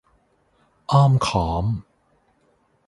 [0.91, 1.65] อ้อมค้อม